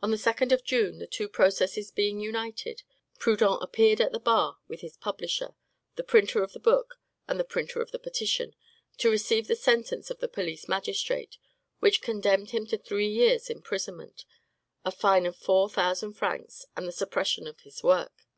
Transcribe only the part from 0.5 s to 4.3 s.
of June, the two processes being united, Proudhon appeared at the